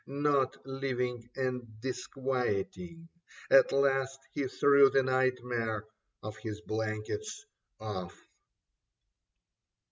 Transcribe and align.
Not 0.07 0.65
living 0.65 1.29
and 1.35 1.79
disquieting. 1.79 3.07
At 3.51 3.71
last 3.71 4.19
He 4.33 4.47
threw 4.47 4.89
the 4.89 5.03
nightmare 5.03 5.85
of 6.23 6.37
his 6.37 6.59
blankets 6.61 7.45
off. 7.79 8.19